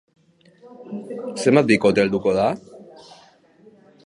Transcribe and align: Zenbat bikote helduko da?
Zenbat 1.43 1.69
bikote 1.73 2.03
helduko 2.05 2.35
da? 2.39 2.49